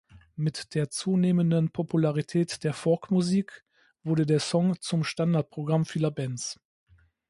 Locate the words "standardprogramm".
5.03-5.85